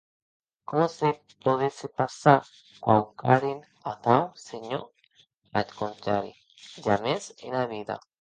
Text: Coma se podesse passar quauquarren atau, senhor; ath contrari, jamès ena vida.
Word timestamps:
Coma 0.69 0.85
se 0.91 1.09
podesse 1.47 1.87
passar 2.01 2.43
quauquarren 2.85 3.59
atau, 3.93 4.23
senhor; 4.47 4.81
ath 5.61 5.75
contrari, 5.83 6.33
jamès 6.87 7.25
ena 7.51 7.63
vida. 7.75 7.97